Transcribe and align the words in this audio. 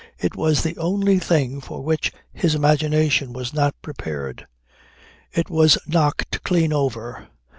It 0.17 0.35
was 0.35 0.63
the 0.63 0.75
only 0.79 1.19
thing 1.19 1.61
for 1.61 1.83
which 1.83 2.11
his 2.33 2.55
imagination 2.55 3.33
was 3.33 3.53
not 3.53 3.79
prepared. 3.83 4.47
It 5.31 5.47
was 5.47 5.77
knocked 5.85 6.43
clean 6.43 6.73
over. 6.73 7.27